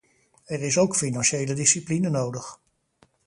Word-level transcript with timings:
Er 0.45 0.61
is 0.61 0.77
ook 0.77 0.95
financiële 0.95 1.53
discipline 1.53 2.09
nodig. 2.09 2.59